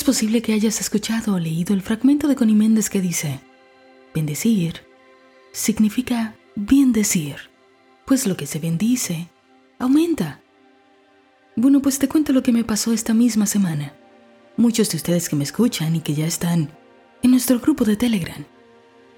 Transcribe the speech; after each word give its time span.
Es 0.00 0.04
posible 0.04 0.40
que 0.40 0.54
hayas 0.54 0.80
escuchado 0.80 1.34
o 1.34 1.38
leído 1.38 1.74
el 1.74 1.82
fragmento 1.82 2.26
de 2.26 2.34
Connie 2.34 2.54
Méndez 2.54 2.88
que 2.88 3.02
dice, 3.02 3.38
bendecir 4.14 4.80
significa 5.52 6.34
bien 6.56 6.92
decir, 6.92 7.36
pues 8.06 8.26
lo 8.26 8.34
que 8.34 8.46
se 8.46 8.58
bendice 8.58 9.28
aumenta. 9.78 10.40
Bueno, 11.54 11.82
pues 11.82 11.98
te 11.98 12.08
cuento 12.08 12.32
lo 12.32 12.42
que 12.42 12.50
me 12.50 12.64
pasó 12.64 12.94
esta 12.94 13.12
misma 13.12 13.44
semana. 13.44 13.92
Muchos 14.56 14.88
de 14.88 14.96
ustedes 14.96 15.28
que 15.28 15.36
me 15.36 15.44
escuchan 15.44 15.94
y 15.94 16.00
que 16.00 16.14
ya 16.14 16.26
están 16.26 16.70
en 17.22 17.32
nuestro 17.32 17.60
grupo 17.60 17.84
de 17.84 17.96
Telegram 17.96 18.46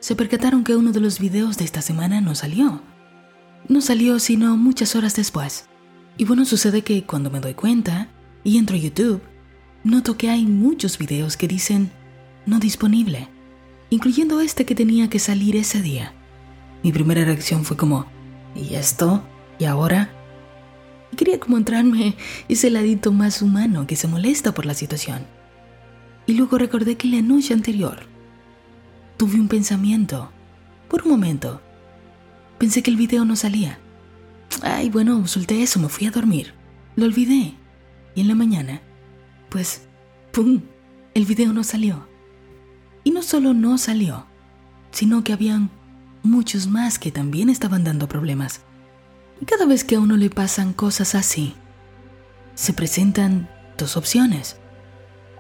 se 0.00 0.16
percataron 0.16 0.64
que 0.64 0.74
uno 0.74 0.90
de 0.90 0.98
los 0.98 1.20
videos 1.20 1.58
de 1.58 1.64
esta 1.64 1.80
semana 1.80 2.20
no 2.20 2.34
salió. 2.34 2.82
No 3.68 3.82
salió 3.82 4.18
sino 4.18 4.56
muchas 4.56 4.96
horas 4.96 5.14
después. 5.14 5.66
Y 6.18 6.24
bueno, 6.24 6.44
sucede 6.44 6.82
que 6.82 7.04
cuando 7.04 7.30
me 7.30 7.38
doy 7.38 7.54
cuenta 7.54 8.08
y 8.42 8.58
entro 8.58 8.74
a 8.74 8.80
YouTube, 8.80 9.22
noto 9.84 10.16
que 10.16 10.30
hay 10.30 10.46
muchos 10.46 10.98
videos 10.98 11.36
que 11.36 11.48
dicen 11.48 11.90
no 12.46 12.58
disponible, 12.58 13.28
incluyendo 13.90 14.40
este 14.40 14.64
que 14.64 14.74
tenía 14.74 15.08
que 15.08 15.18
salir 15.18 15.56
ese 15.56 15.82
día. 15.82 16.12
Mi 16.82 16.92
primera 16.92 17.24
reacción 17.24 17.64
fue 17.64 17.76
como, 17.76 18.06
¿y 18.54 18.74
esto? 18.74 19.22
¿Y 19.58 19.64
ahora? 19.64 20.10
Quería 21.16 21.38
como 21.38 21.58
entrarme 21.58 22.16
ese 22.48 22.70
ladito 22.70 23.12
más 23.12 23.42
humano 23.42 23.86
que 23.86 23.96
se 23.96 24.08
molesta 24.08 24.52
por 24.52 24.66
la 24.66 24.74
situación. 24.74 25.26
Y 26.26 26.34
luego 26.34 26.58
recordé 26.58 26.96
que 26.96 27.08
la 27.08 27.20
noche 27.20 27.52
anterior 27.52 28.00
tuve 29.16 29.38
un 29.38 29.48
pensamiento, 29.48 30.30
por 30.88 31.02
un 31.02 31.10
momento. 31.10 31.60
Pensé 32.58 32.82
que 32.82 32.90
el 32.90 32.96
video 32.96 33.24
no 33.24 33.36
salía. 33.36 33.78
Ay, 34.62 34.90
bueno, 34.90 35.26
solté 35.26 35.62
eso, 35.62 35.80
me 35.80 35.88
fui 35.88 36.06
a 36.06 36.10
dormir. 36.10 36.54
Lo 36.96 37.04
olvidé. 37.04 37.54
Y 38.14 38.20
en 38.20 38.28
la 38.28 38.34
mañana, 38.34 38.82
pues, 39.52 39.82
¡pum! 40.32 40.62
El 41.12 41.26
video 41.26 41.52
no 41.52 41.62
salió. 41.62 42.08
Y 43.04 43.10
no 43.10 43.22
solo 43.22 43.52
no 43.52 43.76
salió, 43.76 44.24
sino 44.92 45.22
que 45.22 45.34
habían 45.34 45.70
muchos 46.22 46.66
más 46.66 46.98
que 46.98 47.12
también 47.12 47.50
estaban 47.50 47.84
dando 47.84 48.08
problemas. 48.08 48.62
Y 49.42 49.44
cada 49.44 49.66
vez 49.66 49.84
que 49.84 49.96
a 49.96 50.00
uno 50.00 50.16
le 50.16 50.30
pasan 50.30 50.72
cosas 50.72 51.14
así, 51.14 51.54
se 52.54 52.72
presentan 52.72 53.50
dos 53.76 53.98
opciones. 53.98 54.56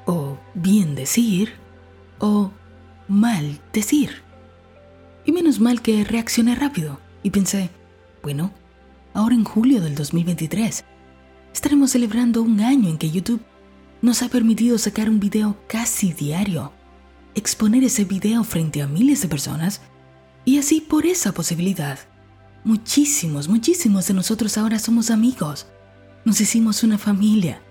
O 0.04 0.36
bien 0.52 0.94
decir, 0.94 1.54
o 2.18 2.50
mal 3.08 3.60
decir. 3.72 4.22
Y 5.24 5.32
menos 5.32 5.58
mal 5.58 5.80
que 5.80 6.04
reaccioné 6.04 6.54
rápido 6.54 7.00
y 7.22 7.30
pensé, 7.30 7.70
bueno, 8.22 8.52
ahora 9.14 9.36
en 9.36 9.44
julio 9.44 9.80
del 9.80 9.94
2023, 9.94 10.84
estaremos 11.54 11.92
celebrando 11.92 12.42
un 12.42 12.60
año 12.60 12.90
en 12.90 12.98
que 12.98 13.10
YouTube 13.10 13.40
nos 14.02 14.22
ha 14.22 14.28
permitido 14.28 14.76
sacar 14.78 15.08
un 15.08 15.20
video 15.20 15.56
casi 15.68 16.12
diario, 16.12 16.72
exponer 17.36 17.84
ese 17.84 18.04
video 18.04 18.42
frente 18.42 18.82
a 18.82 18.88
miles 18.88 19.22
de 19.22 19.28
personas 19.28 19.80
y 20.44 20.58
así 20.58 20.80
por 20.80 21.06
esa 21.06 21.32
posibilidad. 21.32 22.00
Muchísimos, 22.64 23.48
muchísimos 23.48 24.08
de 24.08 24.14
nosotros 24.14 24.58
ahora 24.58 24.80
somos 24.80 25.10
amigos. 25.10 25.68
Nos 26.24 26.40
hicimos 26.40 26.82
una 26.82 26.98
familia. 26.98 27.62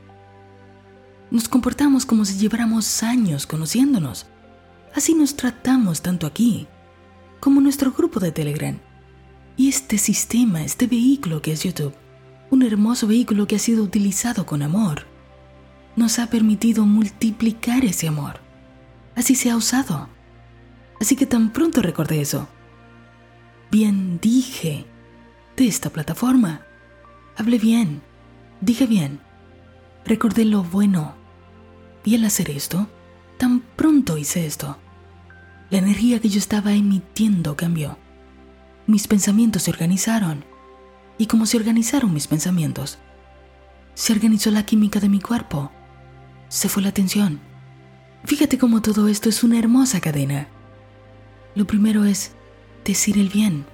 Nos 1.30 1.50
comportamos 1.50 2.06
como 2.06 2.26
si 2.26 2.38
lleváramos 2.38 3.04
años 3.04 3.46
conociéndonos. 3.46 4.26
Así 4.96 5.14
nos 5.14 5.36
tratamos 5.36 6.02
tanto 6.02 6.28
aquí 6.28 6.68
como 7.42 7.60
nuestro 7.60 7.92
grupo 7.92 8.22
de 8.22 8.32
Telegram. 8.32 8.80
Y 9.58 9.68
este 9.68 9.98
sistema, 9.98 10.64
este 10.64 10.88
vehículo 10.88 11.42
que 11.42 11.52
es 11.52 11.64
YouTube, 11.64 11.94
un 12.50 12.64
hermoso 12.64 13.08
vehículo 13.08 13.48
que 13.48 13.58
ha 13.58 13.60
sido 13.60 13.84
utilizado 13.84 14.46
con 14.46 14.62
amor, 14.62 15.11
nos 16.02 16.20
ha 16.20 16.28
permitido 16.28 16.86
multiplicar 16.86 17.86
ese 17.86 18.08
amor. 18.08 18.42
Así 19.16 19.36
se 19.36 19.50
ha 19.50 19.56
usado. 19.56 20.10
Así 21.00 21.16
que 21.16 21.26
tan 21.26 21.52
pronto 21.52 21.82
recordé 21.82 22.22
eso. 22.22 22.48
Bien 23.72 24.20
dije 24.20 24.86
de 25.56 25.68
esta 25.68 25.90
plataforma. 25.90 26.66
Hablé 27.38 27.58
bien. 27.58 28.02
Dije 28.60 28.86
bien. 28.86 29.22
Recordé 30.06 30.46
lo 30.46 30.64
bueno. 30.64 31.16
Y 32.04 32.16
al 32.16 32.26
hacer 32.26 32.50
esto, 32.50 32.88
tan 33.38 33.62
pronto 33.62 34.18
hice 34.18 34.46
esto. 34.46 34.78
La 35.70 35.78
energía 35.78 36.20
que 36.20 36.30
yo 36.30 36.40
estaba 36.40 36.74
emitiendo 36.74 37.56
cambió 37.56 37.98
mis 38.92 39.08
pensamientos 39.08 39.64
se 39.64 39.72
organizaron. 39.72 40.44
Y 41.18 41.28
como 41.28 41.46
se 41.46 41.58
organizaron 41.58 42.14
mis 42.14 42.28
pensamientos, 42.28 42.98
se 43.94 44.14
organizó 44.14 44.52
la 44.52 44.66
química 44.66 45.00
de 45.00 45.10
mi 45.10 45.20
cuerpo. 45.20 45.72
Se 46.52 46.68
fue 46.68 46.84
la 46.84 46.92
tensión. 46.92 47.40
Fíjate 48.26 48.58
cómo 48.58 48.82
todo 48.82 49.08
esto 49.08 49.30
es 49.30 49.42
una 49.42 49.58
hermosa 49.58 50.02
cadena. 50.02 50.50
Lo 51.56 51.66
primero 51.66 52.04
es 52.04 52.34
decir 52.84 53.18
el 53.18 53.30
bien, 53.30 53.66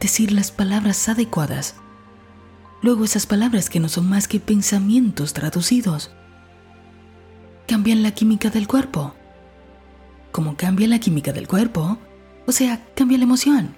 decir 0.00 0.32
las 0.32 0.50
palabras 0.50 1.06
adecuadas. 1.10 1.74
Luego 2.80 3.04
esas 3.04 3.26
palabras 3.26 3.68
que 3.68 3.80
no 3.80 3.90
son 3.90 4.08
más 4.08 4.28
que 4.28 4.40
pensamientos 4.40 5.34
traducidos. 5.34 6.10
Cambian 7.66 8.02
la 8.02 8.12
química 8.12 8.48
del 8.48 8.66
cuerpo. 8.66 9.14
Como 10.32 10.56
cambia 10.56 10.88
la 10.88 11.00
química 11.00 11.34
del 11.34 11.48
cuerpo, 11.48 11.98
o 12.46 12.52
sea, 12.52 12.82
cambia 12.94 13.18
la 13.18 13.24
emoción. 13.24 13.76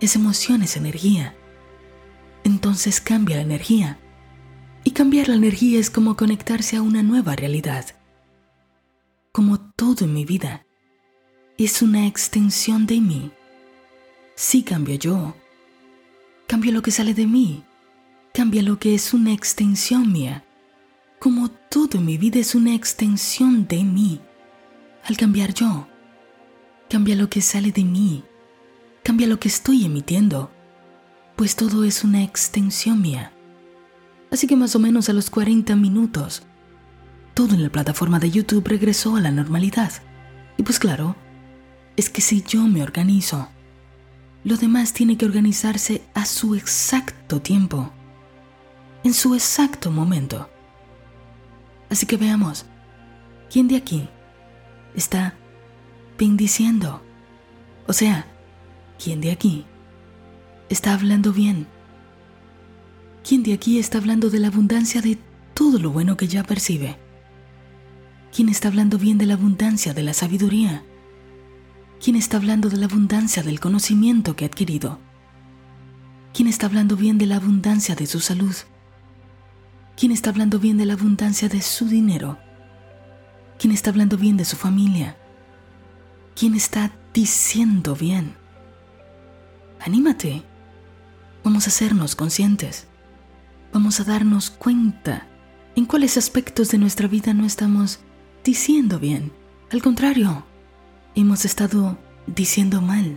Esa 0.00 0.20
emoción 0.20 0.62
es 0.62 0.76
energía. 0.76 1.34
Entonces 2.44 3.00
cambia 3.00 3.38
la 3.38 3.42
energía. 3.42 3.98
Y 4.84 4.90
cambiar 4.92 5.28
la 5.28 5.36
energía 5.36 5.78
es 5.78 5.90
como 5.90 6.16
conectarse 6.16 6.76
a 6.76 6.82
una 6.82 7.02
nueva 7.02 7.36
realidad. 7.36 7.86
Como 9.30 9.60
todo 9.60 10.04
en 10.04 10.12
mi 10.12 10.24
vida, 10.24 10.66
es 11.56 11.82
una 11.82 12.06
extensión 12.06 12.86
de 12.86 13.00
mí. 13.00 13.30
Si 14.34 14.62
cambio 14.62 14.96
yo, 14.96 15.36
cambio 16.48 16.72
lo 16.72 16.82
que 16.82 16.90
sale 16.90 17.14
de 17.14 17.26
mí, 17.26 17.62
cambia 18.34 18.62
lo 18.62 18.78
que 18.78 18.94
es 18.94 19.14
una 19.14 19.32
extensión 19.32 20.10
mía. 20.12 20.44
Como 21.20 21.48
todo 21.48 21.98
en 21.98 22.04
mi 22.04 22.18
vida 22.18 22.40
es 22.40 22.54
una 22.56 22.74
extensión 22.74 23.68
de 23.68 23.84
mí. 23.84 24.20
Al 25.04 25.16
cambiar 25.16 25.54
yo, 25.54 25.86
cambia 26.90 27.14
lo 27.14 27.30
que 27.30 27.40
sale 27.40 27.70
de 27.70 27.84
mí, 27.84 28.24
cambia 29.04 29.28
lo 29.28 29.38
que 29.38 29.48
estoy 29.48 29.84
emitiendo, 29.84 30.50
pues 31.36 31.54
todo 31.54 31.84
es 31.84 32.02
una 32.02 32.22
extensión 32.22 33.00
mía. 33.00 33.32
Así 34.32 34.48
que 34.48 34.56
más 34.56 34.74
o 34.74 34.80
menos 34.80 35.08
a 35.08 35.12
los 35.12 35.30
40 35.30 35.76
minutos, 35.76 36.42
todo 37.34 37.54
en 37.54 37.62
la 37.62 37.70
plataforma 37.70 38.18
de 38.18 38.30
YouTube 38.30 38.66
regresó 38.66 39.14
a 39.14 39.20
la 39.20 39.30
normalidad. 39.30 39.92
Y 40.56 40.64
pues 40.64 40.80
claro, 40.80 41.14
es 41.96 42.10
que 42.10 42.20
si 42.20 42.42
yo 42.42 42.66
me 42.66 42.82
organizo, 42.82 43.48
lo 44.42 44.56
demás 44.56 44.92
tiene 44.92 45.16
que 45.16 45.26
organizarse 45.26 46.02
a 46.14 46.26
su 46.26 46.56
exacto 46.56 47.40
tiempo, 47.40 47.92
en 49.04 49.14
su 49.14 49.34
exacto 49.34 49.92
momento. 49.92 50.48
Así 51.90 52.06
que 52.06 52.16
veamos, 52.16 52.66
¿quién 53.52 53.68
de 53.68 53.76
aquí 53.76 54.08
está 54.96 55.34
bendiciendo? 56.18 57.02
O 57.86 57.92
sea, 57.92 58.26
¿Quién 59.02 59.20
de 59.20 59.32
aquí 59.32 59.64
está 60.68 60.94
hablando 60.94 61.32
bien? 61.32 61.66
¿Quién 63.26 63.42
de 63.42 63.52
aquí 63.52 63.78
está 63.78 63.98
hablando 63.98 64.30
de 64.30 64.38
la 64.38 64.48
abundancia 64.48 65.00
de 65.00 65.18
todo 65.54 65.78
lo 65.78 65.90
bueno 65.90 66.16
que 66.16 66.28
ya 66.28 66.42
percibe? 66.42 66.96
¿Quién 68.34 68.48
está 68.48 68.68
hablando 68.68 68.98
bien 68.98 69.18
de 69.18 69.26
la 69.26 69.34
abundancia 69.34 69.94
de 69.94 70.02
la 70.02 70.14
sabiduría? 70.14 70.84
¿Quién 72.02 72.16
está 72.16 72.38
hablando 72.38 72.68
de 72.68 72.78
la 72.78 72.86
abundancia 72.86 73.42
del 73.42 73.60
conocimiento 73.60 74.34
que 74.34 74.44
ha 74.44 74.48
adquirido? 74.48 74.98
¿Quién 76.34 76.48
está 76.48 76.66
hablando 76.66 76.96
bien 76.96 77.18
de 77.18 77.26
la 77.26 77.36
abundancia 77.36 77.94
de 77.94 78.06
su 78.06 78.20
salud? 78.20 78.56
¿Quién 79.96 80.10
está 80.10 80.30
hablando 80.30 80.58
bien 80.58 80.78
de 80.78 80.86
la 80.86 80.94
abundancia 80.94 81.48
de 81.48 81.60
su 81.62 81.86
dinero? 81.86 82.38
¿Quién 83.58 83.72
está 83.72 83.90
hablando 83.90 84.16
bien 84.16 84.36
de 84.36 84.44
su 84.44 84.56
familia? 84.56 85.16
¿Quién 86.34 86.54
está 86.54 86.90
diciendo 87.12 87.94
bien? 87.94 88.42
anímate. 89.84 90.42
Vamos 91.44 91.66
a 91.66 91.70
hacernos 91.70 92.14
conscientes. 92.14 92.86
Vamos 93.72 94.00
a 94.00 94.04
darnos 94.04 94.50
cuenta 94.50 95.26
en 95.76 95.86
cuáles 95.86 96.18
aspectos 96.18 96.68
de 96.68 96.76
nuestra 96.76 97.08
vida 97.08 97.32
no 97.32 97.46
estamos 97.46 98.00
diciendo 98.44 98.98
bien. 98.98 99.32
Al 99.70 99.80
contrario, 99.80 100.44
hemos 101.14 101.46
estado 101.46 101.96
diciendo 102.26 102.82
mal. 102.82 103.16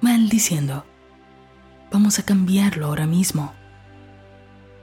Mal 0.00 0.30
diciendo. 0.30 0.86
Vamos 1.92 2.18
a 2.18 2.22
cambiarlo 2.22 2.86
ahora 2.86 3.06
mismo. 3.06 3.52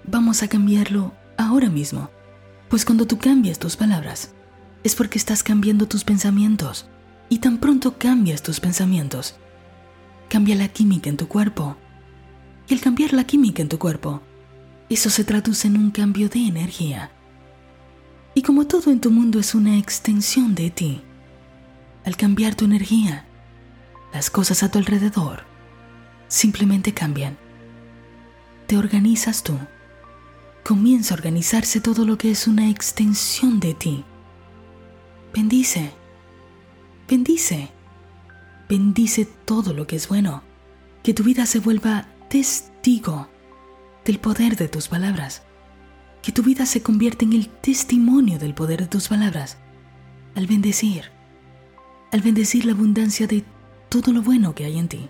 Vamos 0.03 0.43
a 0.43 0.47
cambiarlo 0.47 1.15
ahora 1.37 1.69
mismo. 1.69 2.11
Pues 2.69 2.85
cuando 2.85 3.07
tú 3.07 3.17
cambias 3.17 3.57
tus 3.57 3.77
palabras, 3.77 4.35
es 4.83 4.95
porque 4.95 5.17
estás 5.17 5.41
cambiando 5.41 5.87
tus 5.87 6.03
pensamientos. 6.03 6.87
Y 7.29 7.39
tan 7.39 7.57
pronto 7.57 7.97
cambias 7.97 8.43
tus 8.43 8.59
pensamientos, 8.59 9.35
cambia 10.29 10.55
la 10.55 10.67
química 10.67 11.09
en 11.09 11.17
tu 11.17 11.27
cuerpo. 11.27 11.75
Y 12.67 12.75
al 12.75 12.79
cambiar 12.79 13.13
la 13.13 13.23
química 13.23 13.61
en 13.61 13.69
tu 13.69 13.79
cuerpo, 13.79 14.21
eso 14.89 15.09
se 15.09 15.23
traduce 15.23 15.67
en 15.67 15.77
un 15.77 15.91
cambio 15.91 16.29
de 16.29 16.47
energía. 16.47 17.11
Y 18.33 18.41
como 18.41 18.67
todo 18.67 18.91
en 18.91 19.01
tu 19.01 19.11
mundo 19.11 19.39
es 19.39 19.55
una 19.55 19.77
extensión 19.77 20.55
de 20.55 20.69
ti, 20.69 21.01
al 22.05 22.15
cambiar 22.15 22.55
tu 22.55 22.65
energía, 22.65 23.25
las 24.13 24.29
cosas 24.29 24.63
a 24.63 24.71
tu 24.71 24.77
alrededor 24.77 25.43
simplemente 26.27 26.93
cambian. 26.93 27.37
Te 28.67 28.77
organizas 28.77 29.43
tú. 29.43 29.57
Comienza 30.63 31.13
a 31.13 31.17
organizarse 31.17 31.79
todo 31.79 32.05
lo 32.05 32.17
que 32.17 32.31
es 32.31 32.47
una 32.47 32.69
extensión 32.69 33.59
de 33.59 33.73
ti. 33.73 34.03
Bendice. 35.33 35.91
Bendice. 37.07 37.71
Bendice 38.67 39.25
todo 39.45 39.73
lo 39.73 39.87
que 39.87 39.95
es 39.95 40.07
bueno. 40.09 40.43
Que 41.03 41.13
tu 41.13 41.23
vida 41.23 41.45
se 41.45 41.59
vuelva 41.59 42.07
testigo 42.29 43.29
del 44.07 44.19
poder 44.19 44.55
de 44.55 44.69
tus 44.69 44.87
palabras. 44.87 45.43
Que 46.23 46.31
tu 46.31 46.41
vida 46.41 46.65
se 46.65 46.81
convierta 46.81 47.25
en 47.25 47.33
el 47.33 47.49
testimonio 47.49 48.39
del 48.39 48.53
poder 48.53 48.79
de 48.79 48.87
tus 48.87 49.09
palabras. 49.09 49.57
Al 50.33 50.47
bendecir. 50.47 51.11
Al 52.13 52.21
bendecir 52.21 52.65
la 52.65 52.71
abundancia 52.71 53.27
de 53.27 53.43
todo 53.89 54.13
lo 54.13 54.21
bueno 54.21 54.55
que 54.55 54.63
hay 54.63 54.79
en 54.79 54.87
ti. 54.87 55.09